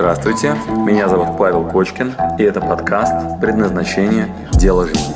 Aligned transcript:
Здравствуйте, 0.00 0.56
меня 0.86 1.10
зовут 1.10 1.36
Павел 1.36 1.68
Кочкин, 1.68 2.14
и 2.38 2.42
это 2.42 2.62
подкаст 2.62 3.38
«Предназначение. 3.38 4.34
Дело 4.52 4.86
жизни». 4.86 5.14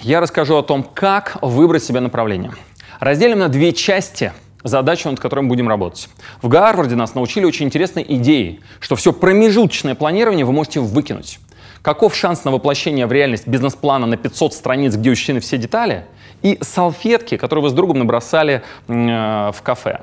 Я 0.00 0.20
расскажу 0.20 0.56
о 0.56 0.64
том, 0.64 0.82
как 0.82 1.38
выбрать 1.40 1.84
себе 1.84 2.00
направление. 2.00 2.50
Разделим 2.98 3.38
на 3.38 3.48
две 3.48 3.72
части 3.72 4.32
задачу, 4.64 5.08
над 5.08 5.20
которой 5.20 5.42
мы 5.42 5.50
будем 5.50 5.68
работать. 5.68 6.08
В 6.42 6.48
Гарварде 6.48 6.96
нас 6.96 7.14
научили 7.14 7.44
очень 7.44 7.66
интересной 7.66 8.04
идее, 8.08 8.58
что 8.80 8.96
все 8.96 9.12
промежуточное 9.12 9.94
планирование 9.94 10.44
вы 10.44 10.52
можете 10.52 10.80
выкинуть. 10.80 11.38
Каков 11.82 12.14
шанс 12.14 12.44
на 12.44 12.50
воплощение 12.50 13.06
в 13.06 13.12
реальность 13.12 13.46
бизнес-плана 13.46 14.06
на 14.06 14.16
500 14.16 14.54
страниц, 14.54 14.96
где 14.96 15.10
учтены 15.10 15.40
все 15.40 15.58
детали, 15.58 16.06
и 16.42 16.58
салфетки, 16.60 17.36
которые 17.36 17.64
вы 17.64 17.70
с 17.70 17.72
другом 17.72 17.98
набросали 17.98 18.62
э, 18.86 18.92
в 18.92 19.62
кафе. 19.62 20.00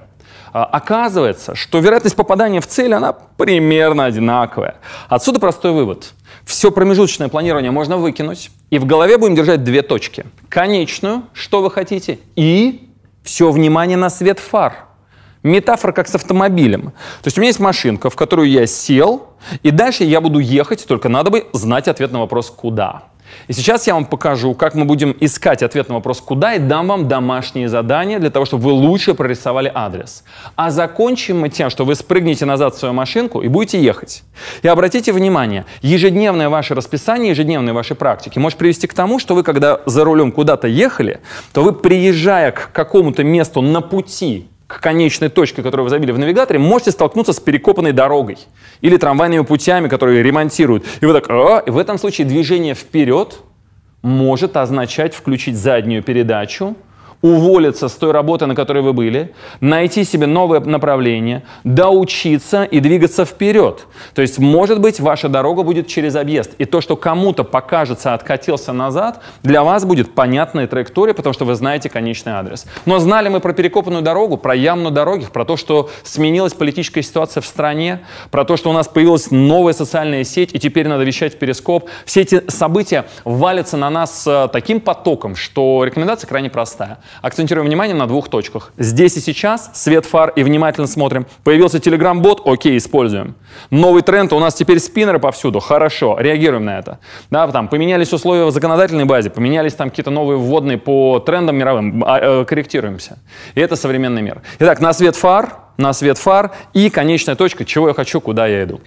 А, 0.54 0.64
оказывается, 0.64 1.54
что 1.54 1.80
вероятность 1.80 2.16
попадания 2.16 2.62
в 2.62 2.68
цель, 2.68 2.94
она 2.94 3.12
примерно 3.12 4.06
одинаковая. 4.06 4.76
Отсюда 5.10 5.40
простой 5.40 5.74
вывод. 5.74 6.14
Все 6.46 6.72
промежуточное 6.72 7.28
планирование 7.28 7.72
можно 7.72 7.98
выкинуть, 7.98 8.52
и 8.70 8.80
в 8.80 8.86
голове 8.86 9.18
будем 9.18 9.36
держать 9.36 9.64
две 9.64 9.82
точки. 9.82 10.26
Конечную, 10.48 11.24
что 11.34 11.62
вы 11.62 11.72
хотите, 11.72 12.20
и 12.38 12.90
все 13.24 13.52
внимание 13.52 13.98
на 13.98 14.10
свет 14.10 14.40
фар. 14.40 14.85
Метафора 15.46 15.92
как 15.92 16.08
с 16.08 16.16
автомобилем. 16.16 16.92
То 17.22 17.28
есть 17.28 17.38
у 17.38 17.42
меня 17.42 17.50
есть 17.50 17.60
машинка, 17.60 18.10
в 18.10 18.16
которую 18.16 18.50
я 18.50 18.66
сел, 18.66 19.28
и 19.62 19.72
дальше 19.72 20.04
я 20.04 20.20
буду 20.20 20.40
ехать, 20.40 20.86
только 20.88 21.08
надо 21.08 21.30
бы 21.30 21.46
знать 21.54 21.88
ответ 21.88 22.12
на 22.12 22.20
вопрос 22.20 22.50
«куда?». 22.50 23.04
И 23.48 23.54
сейчас 23.54 23.86
я 23.86 23.94
вам 23.94 24.06
покажу, 24.06 24.54
как 24.56 24.76
мы 24.76 24.86
будем 24.86 25.16
искать 25.20 25.62
ответ 25.62 25.90
на 25.90 25.96
вопрос 25.96 26.22
«куда?» 26.22 26.56
и 26.56 26.60
дам 26.60 26.88
вам 26.88 27.08
домашние 27.08 27.70
задания 27.70 28.20
для 28.20 28.30
того, 28.30 28.46
чтобы 28.46 28.64
вы 28.64 28.72
лучше 28.72 29.14
прорисовали 29.14 29.72
адрес. 29.74 30.24
А 30.56 30.72
закончим 30.72 31.42
мы 31.42 31.50
тем, 31.50 31.70
что 31.70 31.86
вы 31.86 31.96
спрыгнете 31.96 32.46
назад 32.46 32.76
в 32.76 32.80
свою 32.80 32.94
машинку 32.94 33.42
и 33.42 33.48
будете 33.48 33.82
ехать. 33.82 34.24
И 34.64 34.68
обратите 34.68 35.12
внимание, 35.12 35.66
ежедневное 35.82 36.50
ваше 36.50 36.74
расписание, 36.74 37.32
ежедневные 37.32 37.74
ваши 37.74 37.94
практики 37.94 38.40
может 38.40 38.58
привести 38.58 38.88
к 38.88 38.94
тому, 38.94 39.20
что 39.20 39.36
вы, 39.36 39.44
когда 39.44 39.82
за 39.86 40.04
рулем 40.04 40.32
куда-то 40.32 40.68
ехали, 40.68 41.22
то 41.54 41.64
вы, 41.64 41.74
приезжая 41.74 42.52
к 42.52 42.72
какому-то 42.72 43.24
месту 43.24 43.62
на 43.62 43.82
пути, 43.82 44.48
к 44.68 44.80
конечной 44.80 45.30
точке, 45.30 45.62
которую 45.62 45.86
вы 45.86 45.90
забили 45.90 46.12
в 46.12 46.20
навигаторе, 46.20 46.60
можете 46.60 46.92
столкнуться 46.92 47.34
с 47.34 47.40
перекопанной 47.40 47.92
дорогой 47.92 48.38
или 48.82 48.98
трамвайными 48.98 49.44
путями, 49.44 49.88
которые 49.88 50.24
ремонтируют. 50.24 50.86
И 51.02 51.06
вы 51.06 51.14
так, 51.14 51.30
а, 51.30 51.60
и 51.60 51.70
в 51.70 51.78
этом 51.78 51.98
случае 51.98 52.26
движение 52.26 52.74
вперед 52.74 53.40
может 54.02 54.58
означать 54.58 55.14
включить 55.14 55.58
заднюю 55.58 56.04
передачу, 56.04 56.76
уволиться 57.22 57.88
с 57.88 57.94
той 57.94 58.12
работы, 58.12 58.46
на 58.46 58.56
которой 58.56 58.84
вы 58.84 58.94
были, 58.94 59.34
найти 59.60 60.04
себе 60.04 60.28
новое 60.28 60.60
направление, 60.60 61.44
доучиться 61.64 62.64
и 62.64 62.80
двигаться 62.80 63.26
вперед. 63.26 63.88
То 64.14 64.22
есть, 64.22 64.40
может 64.40 64.80
быть, 64.80 65.00
ваша 65.00 65.30
дорога 65.30 65.64
будет 65.64 65.88
через 65.88 66.16
объезд. 66.16 66.52
И 66.58 66.66
то, 66.66 66.82
что 66.82 66.96
кому-то 66.96 67.44
покажется 67.44 68.14
откатился 68.14 68.74
назад, 68.74 69.22
для 69.44 69.64
вас 69.64 69.86
будет 69.86 70.14
понятная 70.14 70.68
траектория, 70.68 71.14
потому 71.14 71.34
что 71.34 71.46
вы 71.46 71.56
знаете 71.56 71.90
конечный 71.90 72.34
адрес. 72.34 72.66
Но 72.86 73.00
знали 73.00 73.30
мы 73.30 73.40
про 73.40 73.54
перекопанную 73.54 74.04
дорогу, 74.04 74.38
про 74.38 74.56
яму 74.56 74.84
на 74.84 74.92
дорогах, 74.92 75.32
про 75.32 75.46
то, 75.46 75.58
что 75.58 75.90
сменилась 76.04 76.54
политическая 76.54 77.02
ситуация 77.02 77.42
в 77.42 77.46
стране, 77.46 78.02
про 78.32 78.46
то, 78.46 78.58
что 78.58 78.70
у 78.70 78.74
нас 78.74 78.88
появилась 78.88 79.32
новая 79.32 79.74
социальная 79.74 80.24
сеть, 80.24 80.54
и 80.54 80.60
теперь 80.60 80.88
надо 80.88 81.04
вещать 81.04 81.36
в 81.36 81.38
перископ. 81.38 81.90
Все 82.06 82.22
эти 82.22 82.50
события 82.50 83.06
валятся 83.24 83.78
на 83.78 83.90
нас 83.90 84.26
э, 84.28 84.48
таким 84.52 84.80
потоком, 84.80 85.36
что 85.36 85.84
рекомендация 85.84 86.28
крайне 86.28 86.50
простая. 86.50 87.00
Акцентируем 87.22 87.68
внимание 87.68 87.96
на 87.96 88.08
двух 88.08 88.30
точках. 88.30 88.72
Здесь 88.78 89.18
и 89.18 89.20
сейчас 89.20 89.72
свет 89.74 90.06
фар 90.06 90.32
и 90.36 90.44
внимательно 90.44 90.88
смотрим. 90.88 91.26
Появился 91.44 91.78
Telegram-бот, 91.78 92.42
окей, 92.46 92.78
используем. 92.78 93.36
Новый 93.70 94.02
тренд, 94.02 94.34
у 94.34 94.40
нас 94.40 94.54
теперь 94.54 94.80
спиннеры 94.80 95.20
повсюду, 95.20 95.60
хорошо, 95.60 96.18
реагируем 96.20 96.66
на 96.66 96.80
это. 96.80 97.00
Да, 97.30 97.48
там 97.48 97.68
поменялись 97.68 98.14
условия 98.14 98.46
в 98.46 98.52
законодательной 98.52 99.06
базе, 99.06 99.30
поменялись 99.30 99.74
там 99.74 99.90
какие-то 99.90 100.12
новые 100.12 100.38
вводные 100.38 100.78
по 100.78 101.20
трендам 101.20 101.56
мировым, 101.56 102.04
а, 102.06 102.42
э, 102.42 102.46
корректируемся. 102.46 103.20
И 103.56 103.62
это 103.62 103.76
современный 103.76 104.22
мир. 104.22 104.42
Итак, 104.60 104.80
на 104.82 104.94
свет 104.94 105.16
фар, 105.16 105.58
на 105.78 105.94
свет 105.94 106.18
фар 106.18 106.52
и 106.74 106.90
конечная 106.90 107.36
точка, 107.36 107.66
чего 107.66 107.88
я 107.88 107.94
хочу, 107.94 108.22
куда 108.22 108.48
я 108.48 108.64
иду. 108.64 108.82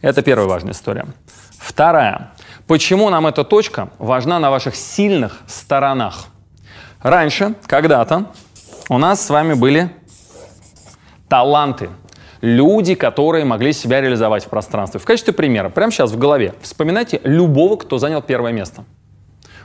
Это 0.00 0.22
первая 0.22 0.46
важная 0.46 0.72
история. 0.72 1.06
Вторая. 1.58 2.32
Почему 2.66 3.08
нам 3.10 3.26
эта 3.26 3.42
точка 3.42 3.88
важна 3.98 4.38
на 4.38 4.50
ваших 4.50 4.76
сильных 4.76 5.40
сторонах? 5.46 6.26
Раньше, 7.04 7.54
когда-то, 7.66 8.28
у 8.88 8.96
нас 8.96 9.26
с 9.26 9.28
вами 9.28 9.52
были 9.52 9.90
таланты. 11.28 11.90
Люди, 12.40 12.94
которые 12.94 13.44
могли 13.44 13.74
себя 13.74 14.00
реализовать 14.00 14.46
в 14.46 14.48
пространстве. 14.48 15.00
В 15.00 15.04
качестве 15.04 15.34
примера, 15.34 15.68
прямо 15.68 15.92
сейчас 15.92 16.12
в 16.12 16.18
голове, 16.18 16.54
вспоминайте 16.62 17.20
любого, 17.22 17.76
кто 17.76 17.98
занял 17.98 18.22
первое 18.22 18.52
место. 18.52 18.84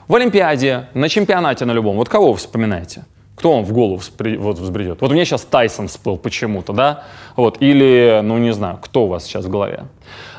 В 0.10 0.16
Олимпиаде, 0.16 0.90
на 0.94 1.08
чемпионате 1.08 1.64
на 1.64 1.72
любом. 1.72 1.96
Вот 1.96 2.10
кого 2.10 2.34
вы 2.34 2.38
вспоминаете? 2.38 3.06
Кто 3.38 3.54
вам 3.54 3.64
в 3.64 3.72
голову 3.72 4.02
вот, 4.18 4.60
взбредет? 4.60 5.00
Вот 5.00 5.10
у 5.10 5.14
меня 5.14 5.24
сейчас 5.24 5.44
Тайсон 5.44 5.88
всплыл 5.88 6.18
почему-то, 6.18 6.74
да? 6.74 7.06
Вот, 7.38 7.62
или, 7.62 8.20
ну 8.22 8.38
не 8.38 8.52
знаю, 8.52 8.80
кто 8.82 9.06
у 9.06 9.08
вас 9.08 9.24
сейчас 9.24 9.46
в 9.46 9.50
голове? 9.50 9.86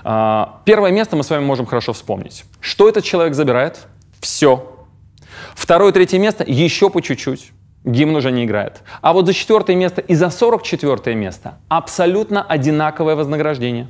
А, 0.04 0.60
первое 0.66 0.90
место 0.90 1.16
мы 1.16 1.24
с 1.24 1.30
вами 1.30 1.44
можем 1.44 1.64
хорошо 1.64 1.94
вспомнить. 1.94 2.44
Что 2.60 2.90
этот 2.90 3.04
человек 3.04 3.32
забирает? 3.32 3.86
Все. 4.20 4.69
Второе, 5.54 5.92
третье 5.92 6.18
место 6.18 6.44
еще 6.46 6.90
по 6.90 7.00
чуть-чуть. 7.00 7.52
Гимн 7.84 8.16
уже 8.16 8.30
не 8.30 8.44
играет. 8.44 8.82
А 9.00 9.12
вот 9.12 9.26
за 9.26 9.32
четвертое 9.32 9.74
место 9.74 10.00
и 10.00 10.14
за 10.14 10.30
сорок 10.30 10.62
четвертое 10.62 11.14
место 11.14 11.58
абсолютно 11.68 12.42
одинаковое 12.42 13.16
вознаграждение. 13.16 13.88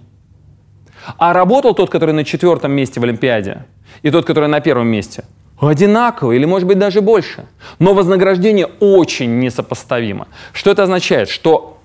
А 1.19 1.33
работал 1.33 1.75
тот, 1.75 1.91
который 1.91 2.15
на 2.15 2.25
четвертом 2.25 2.73
месте 2.73 3.01
в 3.01 3.05
Олимпиаде, 3.05 3.65
и 4.03 4.11
тот, 4.11 4.27
который 4.27 4.49
на 4.49 4.61
первом 4.61 4.87
месте, 4.87 5.25
одинаково 5.61 6.33
или, 6.33 6.45
может 6.45 6.69
быть, 6.69 6.79
даже 6.79 7.01
больше. 7.01 7.47
Но 7.79 7.95
вознаграждение 7.95 8.67
очень 8.81 9.41
несопоставимо. 9.41 10.29
Что 10.53 10.71
это 10.71 10.85
означает? 10.85 11.29
Что 11.29 11.79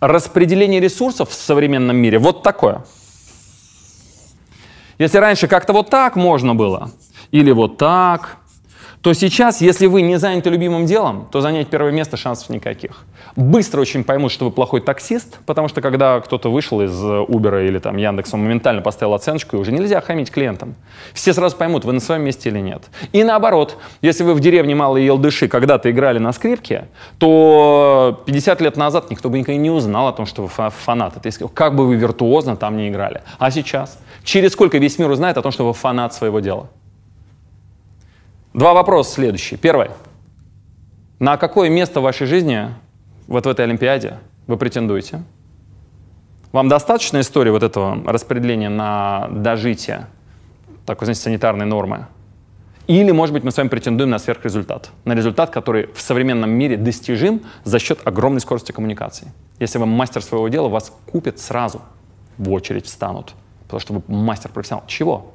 распределение 0.00 0.80
ресурсов 0.80 1.30
в 1.30 1.34
современном 1.34 1.96
мире 1.96 2.18
вот 2.18 2.42
такое. 2.42 2.84
Если 4.98 5.18
раньше 5.18 5.46
как-то 5.46 5.72
вот 5.72 5.90
так 5.90 6.16
можно 6.16 6.54
было, 6.54 6.90
или 7.30 7.52
вот 7.52 7.76
так, 7.78 8.36
то 9.02 9.14
сейчас, 9.14 9.62
если 9.62 9.86
вы 9.86 10.02
не 10.02 10.18
заняты 10.18 10.50
любимым 10.50 10.84
делом, 10.84 11.26
то 11.32 11.40
занять 11.40 11.68
первое 11.68 11.90
место 11.90 12.18
шансов 12.18 12.50
никаких. 12.50 13.04
Быстро 13.34 13.80
очень 13.80 14.04
поймут, 14.04 14.30
что 14.30 14.44
вы 14.44 14.50
плохой 14.50 14.82
таксист, 14.82 15.38
потому 15.46 15.68
что 15.68 15.80
когда 15.80 16.20
кто-то 16.20 16.50
вышел 16.50 16.82
из 16.82 16.92
Uber 17.02 17.66
или 17.66 17.78
там 17.78 17.96
Яндекса, 17.96 18.36
он 18.36 18.42
моментально 18.42 18.82
поставил 18.82 19.14
оценочку, 19.14 19.56
и 19.56 19.58
уже 19.58 19.72
нельзя 19.72 20.02
хамить 20.02 20.30
клиентам. 20.30 20.74
Все 21.14 21.32
сразу 21.32 21.56
поймут, 21.56 21.86
вы 21.86 21.94
на 21.94 22.00
своем 22.00 22.22
месте 22.22 22.50
или 22.50 22.58
нет. 22.58 22.90
И 23.12 23.24
наоборот, 23.24 23.78
если 24.02 24.22
вы 24.22 24.34
в 24.34 24.40
деревне 24.40 24.74
Малые 24.74 25.06
Елдыши 25.06 25.48
когда-то 25.48 25.90
играли 25.90 26.18
на 26.18 26.32
скрипке, 26.32 26.88
то 27.18 28.22
50 28.26 28.60
лет 28.60 28.76
назад 28.76 29.10
никто 29.10 29.30
бы 29.30 29.38
никогда 29.38 29.58
не 29.58 29.70
узнал 29.70 30.08
о 30.08 30.12
том, 30.12 30.26
что 30.26 30.42
вы 30.42 30.48
фанат. 30.48 31.16
Это 31.16 31.26
есть, 31.26 31.40
как 31.54 31.74
бы 31.74 31.86
вы 31.86 31.96
виртуозно 31.96 32.56
там 32.56 32.76
не 32.76 32.90
играли. 32.90 33.22
А 33.38 33.50
сейчас? 33.50 33.98
Через 34.24 34.52
сколько 34.52 34.76
весь 34.76 34.98
мир 34.98 35.10
узнает 35.10 35.38
о 35.38 35.42
том, 35.42 35.52
что 35.52 35.66
вы 35.66 35.72
фанат 35.72 36.12
своего 36.12 36.40
дела? 36.40 36.68
Два 38.52 38.74
вопроса 38.74 39.12
следующие. 39.12 39.58
Первый. 39.58 39.90
На 41.20 41.36
какое 41.36 41.70
место 41.70 42.00
в 42.00 42.02
вашей 42.02 42.26
жизни, 42.26 42.74
вот 43.28 43.46
в 43.46 43.48
этой 43.48 43.64
Олимпиаде, 43.64 44.18
вы 44.48 44.56
претендуете? 44.56 45.22
Вам 46.50 46.68
достаточно 46.68 47.20
истории 47.20 47.50
вот 47.50 47.62
этого 47.62 48.02
распределения 48.10 48.68
на 48.68 49.28
дожитие, 49.30 50.08
такой, 50.84 51.04
знаете, 51.04 51.20
санитарной 51.20 51.64
нормы? 51.64 52.06
Или, 52.88 53.12
может 53.12 53.32
быть, 53.34 53.44
мы 53.44 53.52
с 53.52 53.56
вами 53.56 53.68
претендуем 53.68 54.10
на 54.10 54.18
сверхрезультат, 54.18 54.90
на 55.04 55.12
результат, 55.12 55.50
который 55.50 55.86
в 55.94 56.00
современном 56.00 56.50
мире 56.50 56.76
достижим 56.76 57.42
за 57.62 57.78
счет 57.78 58.00
огромной 58.04 58.40
скорости 58.40 58.72
коммуникации. 58.72 59.32
Если 59.60 59.78
вы 59.78 59.86
мастер 59.86 60.22
своего 60.22 60.48
дела, 60.48 60.68
вас 60.68 60.92
купят 61.06 61.38
сразу, 61.38 61.82
в 62.36 62.50
очередь 62.50 62.86
встанут, 62.86 63.34
потому 63.62 63.78
что 63.78 63.92
вы 63.92 64.02
мастер-профессионал. 64.08 64.82
Чего? 64.88 65.34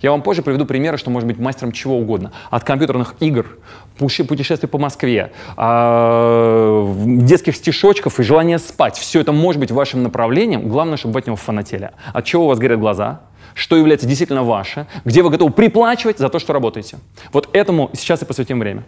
Я 0.00 0.10
вам 0.10 0.22
позже 0.22 0.42
приведу 0.42 0.66
примеры, 0.66 0.96
что 0.96 1.10
может 1.10 1.26
быть 1.26 1.38
мастером 1.38 1.72
чего 1.72 1.98
угодно. 1.98 2.32
От 2.50 2.64
компьютерных 2.64 3.14
игр, 3.20 3.58
путешествий 3.98 4.68
по 4.68 4.78
Москве, 4.78 5.32
а, 5.56 6.94
детских 7.06 7.56
стишочков 7.56 8.20
и 8.20 8.22
желания 8.22 8.58
спать. 8.58 8.96
Все 8.96 9.20
это 9.20 9.32
может 9.32 9.60
быть 9.60 9.70
вашим 9.70 10.02
направлением. 10.02 10.68
Главное, 10.68 10.96
чтобы 10.96 11.18
от 11.18 11.26
него 11.26 11.36
фанатели. 11.36 11.90
От 12.12 12.24
чего 12.24 12.44
у 12.44 12.48
вас 12.48 12.58
горят 12.58 12.80
глаза? 12.80 13.20
Что 13.54 13.76
является 13.76 14.06
действительно 14.06 14.42
ваше? 14.42 14.86
Где 15.04 15.22
вы 15.22 15.30
готовы 15.30 15.52
приплачивать 15.52 16.18
за 16.18 16.28
то, 16.28 16.38
что 16.38 16.52
работаете? 16.52 16.98
Вот 17.32 17.48
этому 17.52 17.90
сейчас 17.94 18.22
и 18.22 18.24
посвятим 18.24 18.58
время. 18.58 18.84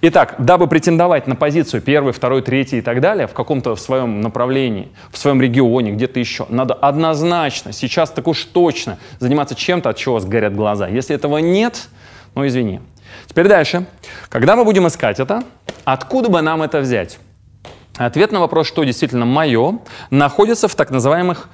Итак, 0.00 0.36
дабы 0.38 0.66
претендовать 0.66 1.26
на 1.26 1.36
позицию 1.36 1.82
первый, 1.82 2.12
второй, 2.12 2.42
третий 2.42 2.78
и 2.78 2.80
так 2.80 3.00
далее 3.00 3.26
в 3.26 3.32
каком-то 3.32 3.76
своем 3.76 4.20
направлении, 4.20 4.88
в 5.10 5.18
своем 5.18 5.40
регионе, 5.40 5.92
где-то 5.92 6.18
еще, 6.18 6.46
надо 6.48 6.74
однозначно, 6.74 7.72
сейчас 7.72 8.10
так 8.10 8.26
уж 8.26 8.44
точно 8.44 8.98
заниматься 9.18 9.54
чем-то, 9.54 9.90
от 9.90 9.96
чего 9.96 10.20
сгорят 10.20 10.54
глаза. 10.54 10.88
Если 10.88 11.14
этого 11.14 11.38
нет, 11.38 11.88
ну 12.34 12.46
извини. 12.46 12.80
Теперь 13.26 13.48
дальше. 13.48 13.86
Когда 14.28 14.56
мы 14.56 14.64
будем 14.64 14.86
искать 14.86 15.20
это, 15.20 15.44
откуда 15.84 16.28
бы 16.28 16.40
нам 16.40 16.62
это 16.62 16.80
взять? 16.80 17.18
Ответ 17.96 18.32
на 18.32 18.40
вопрос, 18.40 18.66
что 18.66 18.84
действительно 18.84 19.26
мое, 19.26 19.78
находится 20.10 20.66
в 20.66 20.74
так 20.74 20.90
называемых 20.90 21.48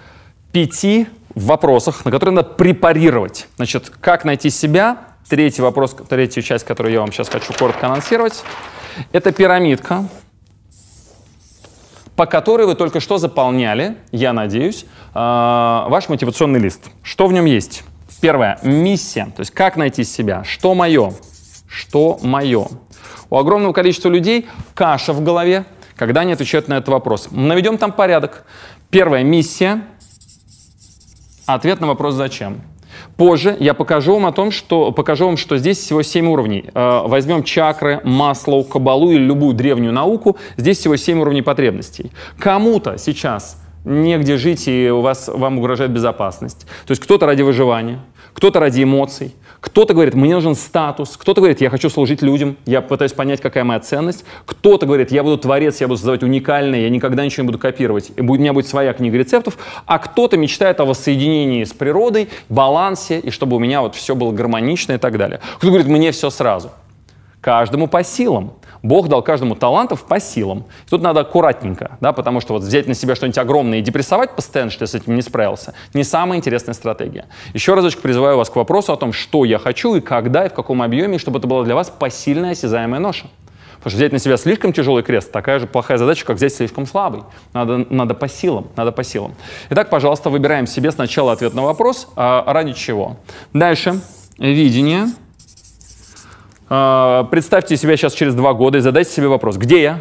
пяти 0.52 1.08
вопросах, 1.34 2.04
на 2.04 2.10
которые 2.10 2.36
надо 2.36 2.50
препарировать. 2.50 3.48
Значит, 3.56 3.90
как 4.00 4.24
найти 4.24 4.50
себя, 4.50 4.98
Третий 5.28 5.60
вопрос, 5.60 5.94
третью 6.08 6.42
часть, 6.42 6.64
которую 6.64 6.92
я 6.94 7.00
вам 7.00 7.12
сейчас 7.12 7.28
хочу 7.28 7.52
коротко 7.52 7.86
анонсировать, 7.86 8.42
это 9.12 9.30
пирамидка, 9.30 10.08
по 12.16 12.24
которой 12.24 12.66
вы 12.66 12.74
только 12.74 12.98
что 13.00 13.18
заполняли, 13.18 13.98
я 14.10 14.32
надеюсь, 14.32 14.86
а, 15.12 15.86
ваш 15.90 16.08
мотивационный 16.08 16.60
лист. 16.60 16.90
Что 17.02 17.26
в 17.26 17.34
нем 17.34 17.44
есть? 17.44 17.84
Первое. 18.22 18.58
Миссия. 18.62 19.26
То 19.36 19.40
есть 19.40 19.50
как 19.50 19.76
найти 19.76 20.02
себя? 20.02 20.44
Что 20.44 20.74
мое? 20.74 21.12
Что 21.68 22.18
мое? 22.22 22.66
У 23.28 23.36
огромного 23.36 23.74
количества 23.74 24.08
людей 24.08 24.48
каша 24.74 25.12
в 25.12 25.22
голове, 25.22 25.66
когда 25.94 26.22
они 26.22 26.32
отвечают 26.32 26.68
на 26.68 26.78
этот 26.78 26.88
вопрос. 26.88 27.28
Наведем 27.30 27.76
там 27.76 27.92
порядок. 27.92 28.44
Первая 28.88 29.22
миссия. 29.22 29.84
Ответ 31.44 31.80
на 31.80 31.86
вопрос 31.86 32.14
«Зачем?». 32.14 32.62
Позже 33.16 33.56
я 33.60 33.74
покажу 33.74 34.14
вам 34.14 34.26
о 34.26 34.32
том, 34.32 34.50
что 34.50 34.92
покажу 34.92 35.26
вам, 35.26 35.36
что 35.36 35.56
здесь 35.56 35.78
всего 35.78 36.02
7 36.02 36.28
уровней. 36.28 36.64
Э, 36.74 37.02
возьмем 37.04 37.42
чакры, 37.42 38.00
масло, 38.04 38.62
кабалу 38.62 39.10
или 39.10 39.22
любую 39.22 39.54
древнюю 39.54 39.92
науку. 39.92 40.36
Здесь 40.56 40.78
всего 40.78 40.96
7 40.96 41.20
уровней 41.20 41.42
потребностей. 41.42 42.12
Кому-то 42.38 42.98
сейчас 42.98 43.60
негде 43.84 44.36
жить, 44.36 44.68
и 44.68 44.90
у 44.90 45.00
вас, 45.00 45.28
вам 45.28 45.58
угрожает 45.58 45.90
безопасность. 45.90 46.66
То 46.86 46.92
есть 46.92 47.02
кто-то 47.02 47.26
ради 47.26 47.42
выживания, 47.42 48.00
кто-то 48.34 48.60
ради 48.60 48.82
эмоций, 48.82 49.34
кто-то 49.60 49.92
говорит, 49.92 50.14
мне 50.14 50.34
нужен 50.34 50.54
статус, 50.54 51.16
кто-то 51.16 51.40
говорит, 51.40 51.60
я 51.60 51.70
хочу 51.70 51.90
служить 51.90 52.22
людям, 52.22 52.56
я 52.64 52.80
пытаюсь 52.80 53.12
понять, 53.12 53.40
какая 53.40 53.64
моя 53.64 53.80
ценность, 53.80 54.24
кто-то 54.46 54.86
говорит, 54.86 55.10
я 55.10 55.22
буду 55.22 55.36
творец, 55.36 55.80
я 55.80 55.88
буду 55.88 55.98
создавать 55.98 56.22
уникальное, 56.22 56.80
я 56.80 56.90
никогда 56.90 57.24
ничего 57.24 57.42
не 57.42 57.48
буду 57.48 57.58
копировать, 57.58 58.12
и 58.16 58.20
у 58.20 58.34
меня 58.34 58.52
будет 58.52 58.68
своя 58.68 58.92
книга 58.92 59.18
рецептов, 59.18 59.58
а 59.86 59.98
кто-то 59.98 60.36
мечтает 60.36 60.78
о 60.80 60.84
воссоединении 60.84 61.64
с 61.64 61.72
природой, 61.72 62.28
балансе, 62.48 63.18
и 63.18 63.30
чтобы 63.30 63.56
у 63.56 63.58
меня 63.58 63.82
вот 63.82 63.96
все 63.96 64.14
было 64.14 64.30
гармонично 64.30 64.92
и 64.92 64.98
так 64.98 65.18
далее. 65.18 65.40
Кто 65.56 65.68
говорит, 65.68 65.88
мне 65.88 66.12
все 66.12 66.30
сразу. 66.30 66.70
Каждому 67.40 67.88
по 67.88 68.04
силам. 68.04 68.54
Бог 68.82 69.08
дал 69.08 69.22
каждому 69.22 69.54
талантов 69.54 70.04
по 70.04 70.20
силам. 70.20 70.64
И 70.86 70.90
тут 70.90 71.02
надо 71.02 71.20
аккуратненько, 71.20 71.98
да, 72.00 72.12
потому 72.12 72.40
что 72.40 72.54
вот 72.54 72.62
взять 72.62 72.86
на 72.86 72.94
себя 72.94 73.14
что-нибудь 73.14 73.38
огромное 73.38 73.78
и 73.78 73.82
депрессовать 73.82 74.36
постоянно, 74.36 74.70
что 74.70 74.82
я 74.84 74.86
с 74.86 74.94
этим 74.94 75.14
не 75.14 75.22
справился, 75.22 75.74
не 75.94 76.04
самая 76.04 76.38
интересная 76.38 76.74
стратегия. 76.74 77.26
Еще 77.54 77.74
разочек 77.74 78.00
призываю 78.00 78.36
вас 78.36 78.50
к 78.50 78.56
вопросу 78.56 78.92
о 78.92 78.96
том, 78.96 79.12
что 79.12 79.44
я 79.44 79.58
хочу 79.58 79.94
и 79.96 80.00
когда, 80.00 80.46
и 80.46 80.48
в 80.48 80.54
каком 80.54 80.82
объеме, 80.82 81.18
чтобы 81.18 81.38
это 81.38 81.48
была 81.48 81.64
для 81.64 81.74
вас 81.74 81.90
посильная 81.90 82.52
осязаемая 82.52 83.00
ноша. 83.00 83.26
Потому 83.78 83.90
что 83.90 83.98
взять 83.98 84.12
на 84.12 84.18
себя 84.18 84.36
слишком 84.36 84.72
тяжелый 84.72 85.04
крест, 85.04 85.30
такая 85.30 85.60
же 85.60 85.68
плохая 85.68 85.98
задача, 85.98 86.24
как 86.26 86.36
взять 86.36 86.52
слишком 86.52 86.84
слабый. 86.84 87.22
Надо, 87.52 87.86
надо 87.90 88.14
по 88.14 88.28
силам, 88.28 88.68
надо 88.74 88.90
по 88.90 89.04
силам. 89.04 89.34
Итак, 89.70 89.88
пожалуйста, 89.88 90.30
выбираем 90.30 90.66
себе 90.66 90.90
сначала 90.90 91.32
ответ 91.32 91.54
на 91.54 91.62
вопрос, 91.62 92.08
а 92.16 92.44
ради 92.52 92.72
чего. 92.72 93.16
Дальше. 93.52 94.00
Видение. 94.36 95.06
А, 96.70 97.24
представьте 97.24 97.76
себя 97.76 97.96
сейчас 97.96 98.12
через 98.12 98.34
два 98.34 98.52
года 98.52 98.78
и 98.78 98.80
задайте 98.80 99.10
себе 99.10 99.28
вопрос, 99.28 99.56
где 99.56 99.82
я, 99.82 100.00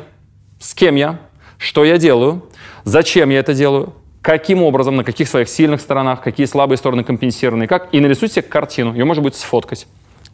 с 0.60 0.74
кем 0.74 0.96
я, 0.96 1.20
что 1.58 1.86
я 1.86 1.98
делаю, 1.98 2.46
зачем 2.84 3.30
я 3.30 3.40
это 3.40 3.54
делаю, 3.54 3.94
каким 4.22 4.62
образом, 4.62 4.98
на 4.98 5.04
каких 5.06 5.30
своих 5.30 5.48
сильных 5.48 5.80
сторонах, 5.80 6.22
какие 6.22 6.46
слабые 6.46 6.78
стороны 6.78 7.04
компенсированы, 7.04 7.68
как, 7.68 7.88
и 7.94 8.00
нарисуйте 8.02 8.42
картину, 8.42 8.94
ее 8.94 9.06
можно 9.06 9.24
будет 9.24 9.36
сфоткать. 9.36 9.88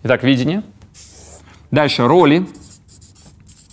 Итак, 0.04 0.24
видение. 0.24 0.64
Дальше 1.70 2.08
роли. 2.08 2.48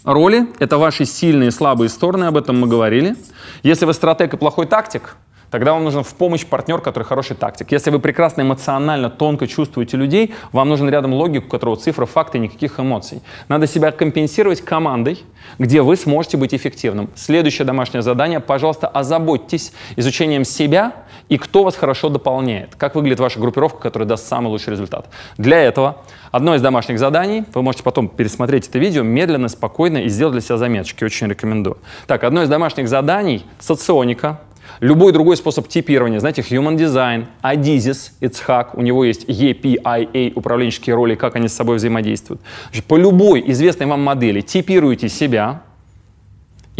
Роли— 0.05 0.47
это 0.59 0.79
ваши 0.79 1.05
сильные 1.05 1.49
и 1.49 1.51
слабые 1.51 1.89
стороны, 1.89 2.25
об 2.25 2.37
этом 2.37 2.61
мы 2.61 2.67
говорили. 2.67 3.17
Если 3.63 3.85
вы 3.85 3.95
стратег 3.95 4.35
и 4.35 4.37
плохой 4.37 4.67
тактик, 4.67 5.17
тогда 5.51 5.73
вам 5.73 5.85
нужен 5.85 6.03
в 6.03 6.15
помощь 6.15 6.47
партнер, 6.47 6.81
который 6.81 7.05
хороший 7.05 7.37
тактик. 7.37 7.73
Если 7.73 7.91
вы 7.91 7.99
прекрасно 7.99 8.43
эмоционально, 8.43 9.11
тонко 9.11 9.47
чувствуете 9.47 9.97
людей, 9.97 10.35
вам 10.53 10.69
нужен 10.69 10.89
рядом 10.89 11.13
логик, 11.13 11.47
у 11.47 11.49
которого 11.49 11.77
цифры, 11.77 12.07
факты, 12.07 12.39
никаких 12.39 12.79
эмоций. 12.81 13.23
Надо 13.49 13.67
себя 13.67 13.91
компенсировать 13.91 14.63
командой, 14.63 15.23
где 15.59 15.83
вы 15.83 15.97
сможете 15.97 16.37
быть 16.37 16.55
эффективным. 16.55 17.11
Следующее 17.15 17.65
домашнее 17.65 18.03
задание. 18.03 18.41
Пожалуйста, 18.41 18.87
озаботьтесь 18.89 19.73
изучением 19.97 20.45
себя 20.45 20.93
и 21.29 21.39
кто 21.39 21.65
вас 21.65 21.77
хорошо 21.77 22.09
дополняет. 22.09 22.75
Как 22.77 22.95
выглядит 22.95 23.21
ваша 23.21 23.39
группировка, 23.39 23.79
которая 23.79 24.09
даст 24.09 24.27
самый 24.27 24.49
лучший 24.49 24.71
результат. 24.71 25.09
Для 25.39 25.61
этого 25.61 25.99
одно 26.33 26.55
из 26.55 26.63
домашних 26.63 26.99
заданий, 26.99 27.45
вы 27.55 27.63
можете 27.63 27.85
потом 27.85 28.09
пересмотреть 28.09 28.69
это 28.69 28.79
видео 28.79 29.03
медленно, 29.03 29.49
спокойно 29.49 29.99
и 29.99 30.09
сделать 30.09 30.33
для 30.33 30.41
себя 30.41 30.57
заметочки. 30.57 31.05
Очень 31.05 31.29
рекомендую. 31.29 31.79
Так, 32.07 32.25
одно 32.25 32.43
из 32.43 32.49
домашних 32.49 32.89
заданий— 32.89 33.45
соционика, 33.61 34.41
Любой 34.81 35.13
другой 35.13 35.37
способ 35.37 35.69
типирования, 35.69 36.21
знаете, 36.21 36.43
Human 36.43 36.77
Design, 36.77 37.27
Adizis, 37.43 38.13
Ицхак, 38.21 38.77
у 38.77 38.83
него 38.83 39.05
есть 39.05 39.25
EPIA, 39.29 40.33
управленческие 40.35 40.95
роли, 40.95 41.17
как 41.17 41.37
они 41.37 41.49
с 41.49 41.53
собой 41.53 41.77
взаимодействуют. 41.77 42.41
По 42.87 42.97
любой 42.97 43.43
известной 43.51 43.87
вам 43.87 44.03
модели 44.03 44.41
типируйте 44.41 45.09
себя 45.09 45.63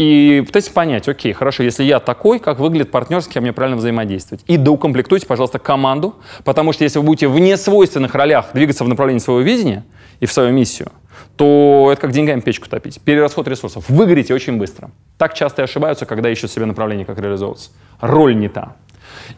и 0.01 0.41
пытайтесь 0.41 0.69
понять, 0.69 1.07
окей, 1.07 1.31
хорошо, 1.31 1.61
если 1.61 1.83
я 1.83 1.99
такой, 1.99 2.39
как 2.39 2.57
выглядит 2.57 2.89
партнер, 2.89 3.21
с 3.21 3.27
кем 3.27 3.43
мне 3.43 3.53
правильно 3.53 3.77
взаимодействовать. 3.77 4.43
И 4.47 4.57
доукомплектуйте, 4.57 5.27
пожалуйста, 5.27 5.59
команду, 5.59 6.15
потому 6.43 6.73
что 6.73 6.83
если 6.83 6.97
вы 6.97 7.05
будете 7.05 7.27
в 7.27 7.37
несвойственных 7.37 8.15
ролях 8.15 8.47
двигаться 8.55 8.83
в 8.83 8.87
направлении 8.87 9.19
своего 9.19 9.41
видения 9.41 9.85
и 10.19 10.25
в 10.25 10.33
свою 10.33 10.53
миссию, 10.53 10.91
то 11.35 11.89
это 11.91 12.01
как 12.01 12.13
деньгами 12.13 12.39
печку 12.39 12.67
топить. 12.67 12.99
Перерасход 13.01 13.47
ресурсов. 13.47 13.87
Выгорите 13.89 14.33
очень 14.33 14.57
быстро. 14.57 14.89
Так 15.19 15.35
часто 15.35 15.61
и 15.61 15.65
ошибаются, 15.65 16.07
когда 16.07 16.31
ищут 16.31 16.49
себе 16.49 16.65
направление, 16.65 17.05
как 17.05 17.19
реализовываться. 17.19 17.69
Роль 17.99 18.35
не 18.35 18.49
та. 18.49 18.77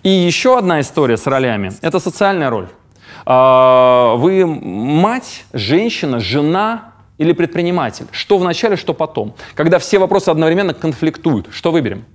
И 0.01 0.09
еще 0.09 0.57
одна 0.57 0.79
история 0.79 1.17
с 1.17 1.27
ролями– 1.27 1.73
это 1.81 1.99
социальная 1.99 2.49
роль. 2.49 2.69
А, 3.25 4.15
вы 4.15 4.45
мать, 4.45 5.43
женщина, 5.51 6.21
жена 6.21 6.92
или 7.17 7.33
предприниматель. 7.33 8.05
Что 8.11 8.37
в 8.37 8.43
начале, 8.43 8.75
что 8.75 8.93
потом. 8.93 9.35
Когда 9.55 9.79
все 9.79 9.99
вопросы 9.99 10.29
одновременно 10.29 10.73
конфликтуют. 10.73 11.47
Что 11.51 11.71
выберем? 11.71 12.05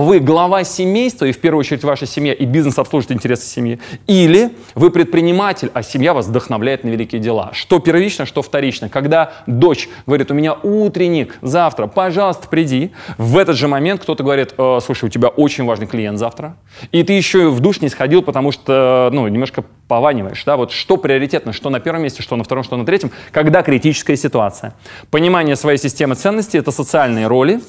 Вы 0.00 0.18
глава 0.18 0.64
семейства, 0.64 1.24
и 1.24 1.32
в 1.32 1.38
первую 1.38 1.60
очередь 1.60 1.84
ваша 1.84 2.04
семья, 2.04 2.32
и 2.32 2.44
бизнес 2.44 2.78
обслуживает 2.78 3.16
интересы 3.16 3.46
семьи, 3.46 3.78
или 4.08 4.50
вы 4.74 4.90
предприниматель, 4.90 5.70
а 5.72 5.84
семья 5.84 6.14
вас 6.14 6.26
вдохновляет 6.26 6.82
на 6.82 6.88
великие 6.88 7.20
дела. 7.20 7.50
Что 7.52 7.78
первично, 7.78 8.26
что 8.26 8.42
вторично. 8.42 8.88
Когда 8.88 9.32
дочь 9.46 9.88
говорит, 10.06 10.32
у 10.32 10.34
меня 10.34 10.54
утренник 10.54 11.38
завтра, 11.42 11.86
пожалуйста, 11.86 12.48
приди, 12.48 12.90
в 13.18 13.38
этот 13.38 13.56
же 13.56 13.68
момент 13.68 14.02
кто-то 14.02 14.24
говорит, 14.24 14.54
э, 14.58 14.78
слушай, 14.84 15.04
у 15.04 15.08
тебя 15.08 15.28
очень 15.28 15.64
важный 15.64 15.86
клиент 15.86 16.18
завтра, 16.18 16.56
и 16.90 17.04
ты 17.04 17.12
еще 17.12 17.50
в 17.50 17.60
душ 17.60 17.80
не 17.80 17.88
сходил, 17.88 18.22
потому 18.22 18.50
что, 18.50 19.10
ну, 19.12 19.28
немножко 19.28 19.64
пованиваешь, 19.86 20.42
да, 20.44 20.56
вот 20.56 20.72
что 20.72 20.96
приоритетно, 20.96 21.52
что 21.52 21.70
на 21.70 21.78
первом 21.78 22.02
месте, 22.02 22.20
что 22.20 22.34
на 22.34 22.42
втором, 22.42 22.64
что 22.64 22.76
на 22.76 22.84
третьем, 22.84 23.12
когда 23.30 23.62
критическая 23.62 24.16
ситуация. 24.16 24.74
Понимание 25.12 25.54
своей 25.54 25.78
системы 25.78 26.16
ценностей— 26.16 26.58
это 26.58 26.72
социальные 26.72 27.28
роли, 27.28 27.60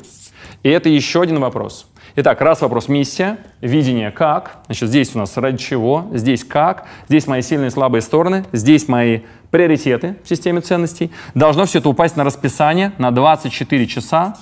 и 0.64 0.70
это 0.70 0.90
еще 0.90 1.22
один 1.22 1.40
вопрос— 1.40 1.86
Итак, 2.18 2.40
раз 2.40 2.62
вопрос 2.62 2.88
миссия, 2.88 3.40
видение 3.60 4.10
как. 4.10 4.60
Значит, 4.68 4.88
здесь 4.88 5.14
у 5.16 5.20
нас 5.20 5.36
ради 5.36 5.58
чего, 5.58 6.06
здесь 6.14 6.46
как, 6.46 6.86
здесь 7.10 7.28
мои 7.28 7.42
сильные 7.42 7.68
и 7.68 7.72
слабые 7.72 8.02
стороны, 8.02 8.46
здесь 8.54 8.88
мои 8.88 9.20
приоритеты 9.52 10.16
в 10.24 10.30
системе 10.30 10.62
ценностей. 10.62 11.12
Должно 11.34 11.66
все 11.66 11.80
это 11.80 11.90
упасть 11.90 12.16
на 12.16 12.24
расписание 12.24 12.94
на 13.00 13.12
24 13.12 13.86
часа. 13.88 14.38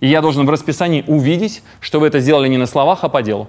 И 0.00 0.06
я 0.06 0.22
должен 0.22 0.46
в 0.46 0.50
расписании 0.50 1.04
увидеть, 1.06 1.62
что 1.80 2.00
вы 2.00 2.06
это 2.06 2.20
сделали 2.20 2.48
не 2.48 2.56
на 2.56 2.64
словах, 2.64 3.00
а 3.04 3.10
по 3.10 3.20
делу. 3.20 3.48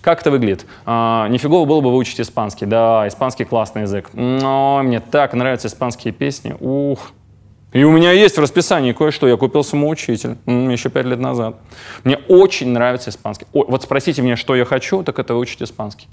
Как 0.00 0.22
это 0.22 0.30
выглядит? 0.30 0.64
А, 0.86 1.28
нифигово 1.28 1.66
было 1.66 1.82
бы 1.82 1.90
выучить 1.90 2.22
испанский. 2.22 2.64
Да, 2.64 3.06
испанский 3.08 3.44
классный 3.44 3.82
язык. 3.82 4.08
Но 4.14 4.80
мне 4.82 5.00
так 5.00 5.34
нравятся 5.34 5.68
испанские 5.68 6.14
песни. 6.14 6.56
Ух, 6.60 7.12
и 7.72 7.84
у 7.84 7.90
меня 7.90 8.12
есть 8.12 8.36
в 8.36 8.40
расписании 8.40 8.92
кое-что. 8.92 9.28
Я 9.28 9.36
купил 9.36 9.62
самоучитель 9.62 10.36
еще 10.46 10.88
пять 10.88 11.06
лет 11.06 11.18
назад. 11.18 11.56
Мне 12.04 12.16
очень 12.28 12.70
нравится 12.70 13.10
испанский. 13.10 13.46
О, 13.52 13.64
вот 13.64 13.82
спросите 13.82 14.22
меня, 14.22 14.36
что 14.36 14.56
я 14.56 14.64
хочу, 14.64 15.02
так 15.02 15.18
это 15.18 15.34
выучить 15.34 15.62
испанский. 15.62 16.08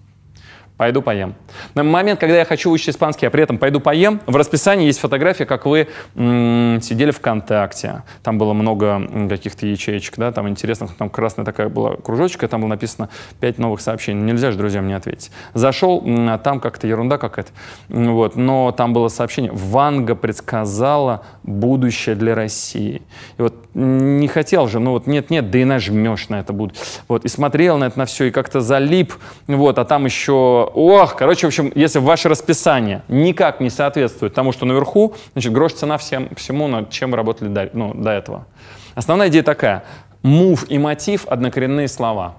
Пойду 0.78 1.02
поем. 1.02 1.36
На 1.74 1.84
момент, 1.84 2.20
когда 2.20 2.36
я 2.38 2.44
хочу 2.44 2.70
учить 2.70 2.90
испанский, 2.90 3.26
а 3.26 3.30
при 3.30 3.42
этом 3.42 3.58
пойду 3.58 3.80
поем, 3.80 4.20
в 4.26 4.36
расписании 4.36 4.88
есть 4.88 5.00
фотография, 5.00 5.46
как 5.46 5.66
вы 5.66 5.88
м- 6.16 6.82
сидели 6.82 7.12
ВКонтакте. 7.12 8.04
Там 8.24 8.38
было 8.38 8.52
много 8.52 9.02
каких-то 9.30 9.66
ячеечек, 9.66 10.18
да, 10.18 10.34
там 10.34 10.50
интересных, 10.50 10.96
там 10.96 11.10
красная 11.10 11.46
такая 11.46 11.70
была 11.70 11.96
кружочка, 11.96 12.50
там 12.50 12.60
было 12.60 12.70
написано 12.70 13.10
5 13.40 13.58
новых 13.58 13.80
сообщений. 13.80 14.22
Нельзя 14.22 14.52
же 14.52 14.58
друзьям 14.58 14.86
не 14.88 14.94
ответить. 14.94 15.32
Зашел, 15.54 16.04
а 16.06 16.38
там 16.40 16.60
как-то 16.60 16.88
ерунда 16.88 17.18
какая-то. 17.18 17.52
Вот, 17.88 18.36
но 18.36 18.74
там 18.74 18.92
было 18.92 19.08
сообщение. 19.08 19.52
Ванга 19.54 20.16
предсказала 20.16 21.26
будущее 21.44 22.16
для 22.16 22.36
России. 22.36 23.02
И 23.38 23.42
вот 23.42 23.56
не 23.76 24.28
хотел 24.28 24.68
же, 24.68 24.80
ну 24.80 24.92
вот 24.92 25.08
нет-нет, 25.08 25.52
да 25.52 25.60
и 25.60 25.64
нажмешь 25.64 26.28
на 26.28 26.40
это 26.42 26.52
буду. 26.52 26.74
Вот, 27.08 27.24
и 27.24 27.30
смотрел 27.30 27.78
на 27.78 27.86
это 27.86 27.98
на 27.98 28.06
все, 28.06 28.26
и 28.26 28.32
как-то 28.32 28.60
залип. 28.60 29.14
Вот, 29.48 29.80
а 29.80 29.86
там 29.86 30.06
еще 30.06 30.65
ох, 30.74 31.16
короче, 31.16 31.48
в 31.48 31.50
общем, 31.50 31.72
если 31.76 32.00
ваше 32.00 32.30
расписание 32.30 33.04
никак 33.08 33.60
не 33.60 33.70
соответствует 33.70 34.34
тому, 34.34 34.52
что 34.52 34.66
наверху, 34.66 35.16
значит, 35.34 35.52
грош 35.52 35.74
цена 35.74 35.98
всем, 35.98 36.30
всему, 36.36 36.68
над 36.68 36.90
чем 36.90 37.12
вы 37.12 37.18
работали 37.18 37.50
до, 37.50 37.70
ну, 37.74 37.94
до 37.94 38.12
этого. 38.12 38.48
Основная 38.96 39.30
идея 39.30 39.44
такая. 39.44 39.84
Мув 40.22 40.70
и 40.70 40.78
мотив— 40.78 41.28
однокоренные 41.30 41.88
слова. 41.88 42.36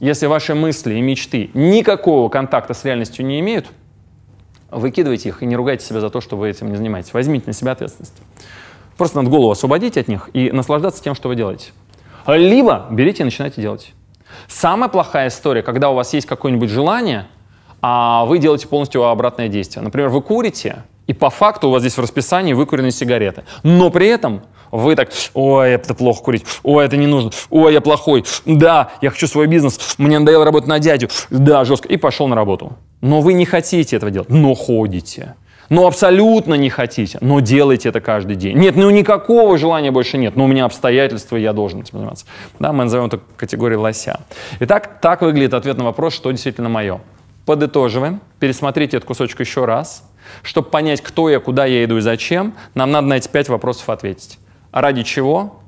Если 0.00 0.26
ваши 0.26 0.54
мысли 0.54 0.94
и 0.94 1.00
мечты 1.00 1.50
никакого 1.54 2.28
контакта 2.28 2.74
с 2.74 2.84
реальностью 2.84 3.24
не 3.24 3.38
имеют, 3.40 3.66
выкидывайте 4.70 5.28
их 5.28 5.42
и 5.42 5.46
не 5.46 5.54
ругайте 5.54 5.84
себя 5.84 6.00
за 6.00 6.10
то, 6.10 6.20
что 6.20 6.36
вы 6.36 6.48
этим 6.50 6.70
не 6.70 6.76
занимаетесь. 6.76 7.14
Возьмите 7.14 7.44
на 7.46 7.52
себя 7.52 7.72
ответственность. 7.72 8.16
Просто 8.96 9.18
надо 9.18 9.30
голову 9.30 9.52
освободить 9.52 9.96
от 9.96 10.08
них 10.08 10.30
и 10.32 10.50
наслаждаться 10.50 11.02
тем, 11.02 11.14
что 11.14 11.28
вы 11.28 11.36
делаете. 11.36 11.72
Либо 12.26 12.86
берите 12.90 13.22
и 13.22 13.24
начинайте 13.24 13.60
делать. 13.60 13.92
Самая 14.48 14.88
плохая 14.88 15.28
история, 15.28 15.62
когда 15.62 15.90
у 15.90 15.94
вас 15.94 16.12
есть 16.14 16.26
какое-нибудь 16.26 16.70
желание— 16.70 17.26
а 17.82 18.24
вы 18.24 18.38
делаете 18.38 18.68
полностью 18.68 19.04
обратное 19.04 19.48
действие. 19.48 19.82
Например, 19.82 20.08
вы 20.08 20.22
курите, 20.22 20.84
и 21.06 21.12
по 21.12 21.30
факту 21.30 21.68
у 21.68 21.70
вас 21.72 21.82
здесь 21.82 21.96
в 21.96 22.00
расписании 22.00 22.52
выкуренные 22.52 22.92
сигареты. 22.92 23.42
Но 23.64 23.90
при 23.90 24.06
этом 24.06 24.42
вы 24.70 24.96
так, 24.96 25.10
ой, 25.34 25.72
это 25.72 25.94
плохо 25.94 26.22
курить, 26.22 26.44
ой, 26.62 26.84
это 26.84 26.96
не 26.96 27.06
нужно, 27.06 27.30
ой, 27.50 27.74
я 27.74 27.80
плохой, 27.80 28.24
да, 28.46 28.92
я 29.02 29.10
хочу 29.10 29.26
свой 29.26 29.46
бизнес, 29.46 29.96
мне 29.98 30.18
надоело 30.18 30.44
работать 30.44 30.68
на 30.68 30.78
дядю, 30.78 31.08
да, 31.28 31.64
жестко, 31.64 31.88
и 31.88 31.96
пошел 31.96 32.28
на 32.28 32.36
работу. 32.36 32.72
Но 33.02 33.20
вы 33.20 33.34
не 33.34 33.44
хотите 33.44 33.96
этого 33.96 34.10
делать, 34.10 34.30
но 34.30 34.54
ходите. 34.54 35.34
Но 35.68 35.86
абсолютно 35.86 36.54
не 36.54 36.68
хотите, 36.68 37.18
но 37.20 37.40
делайте 37.40 37.88
это 37.88 38.00
каждый 38.00 38.36
день. 38.36 38.58
Нет, 38.58 38.76
ну 38.76 38.90
никакого 38.90 39.56
желания 39.56 39.90
больше 39.90 40.18
нет, 40.18 40.36
но 40.36 40.44
у 40.44 40.46
меня 40.46 40.66
обстоятельства, 40.66 41.36
я 41.36 41.52
должен 41.52 41.80
этим 41.80 41.98
заниматься. 41.98 42.26
Да, 42.58 42.72
мы 42.72 42.84
назовем 42.84 43.06
это 43.06 43.20
категорией 43.36 43.78
лося. 43.78 44.20
Итак, 44.60 45.00
так 45.00 45.22
выглядит 45.22 45.54
ответ 45.54 45.78
на 45.78 45.84
вопрос, 45.84 46.14
что 46.14 46.30
действительно 46.30 46.68
мое. 46.68 47.00
Подытоживаем, 47.46 48.20
пересмотрите 48.38 48.96
этот 48.96 49.06
кусочек 49.06 49.40
еще 49.40 49.64
раз. 49.64 50.08
Чтобы 50.42 50.68
понять, 50.68 51.00
кто 51.00 51.28
я, 51.28 51.40
куда 51.40 51.66
я 51.66 51.84
иду 51.84 51.96
и 51.98 52.00
зачем, 52.00 52.54
нам 52.74 52.90
надо 52.90 53.08
на 53.08 53.14
эти 53.14 53.28
пять 53.28 53.48
вопросов 53.48 53.88
ответить. 53.90 54.38
Ради 54.70 55.02
чего, 55.02 55.60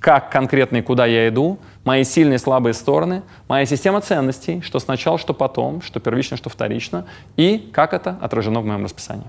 как 0.00 0.30
конкретно 0.32 0.78
и 0.78 0.82
куда 0.82 1.06
я 1.06 1.28
иду, 1.28 1.58
мои 1.84 2.04
сильные 2.04 2.36
и 2.36 2.38
слабые 2.38 2.74
стороны, 2.74 3.22
моя 3.48 3.66
система 3.66 4.00
ценностей, 4.00 4.60
что 4.62 4.78
сначала, 4.80 5.18
что 5.18 5.32
потом, 5.32 5.80
что 5.82 6.00
первично, 6.00 6.36
что 6.36 6.50
вторично, 6.50 7.06
и 7.36 7.70
как 7.72 7.94
это 7.94 8.18
отражено 8.20 8.60
в 8.60 8.64
моем 8.64 8.84
расписании. 8.84 9.26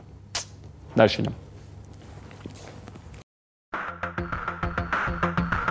Дальше 0.96 1.22
идем. 1.22 1.34